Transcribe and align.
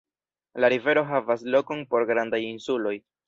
La 0.63 0.71
rivero 0.73 1.03
havas 1.09 1.45
lokon 1.57 1.85
por 1.93 2.09
grandaj 2.13 2.43
insuloj. 2.49 2.99